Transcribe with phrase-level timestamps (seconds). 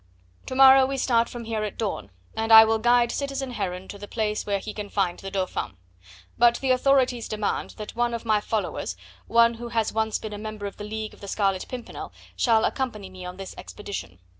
[0.47, 3.99] To morrow we start from here at dawn; and I will guide citizen Heron to
[3.99, 5.77] the place where he can find the Dauphin.
[6.39, 10.39] But the authorities demand that one of my followers, one who has once been a
[10.39, 14.17] member of the League of the Scarlet Pimpernel, shall accompany me on this expedition.